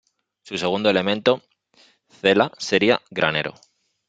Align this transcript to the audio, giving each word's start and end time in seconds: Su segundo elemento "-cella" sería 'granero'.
Su 0.41 0.57
segundo 0.57 0.89
elemento 0.89 1.43
"-cella" 2.09 2.51
sería 2.57 2.99
'granero'. 3.11 3.53